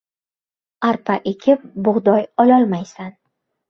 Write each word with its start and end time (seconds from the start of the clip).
•Arpa 0.89 1.19
ekib 1.33 1.69
bug‘doy 1.89 2.29
ololmaysan. 2.47 3.19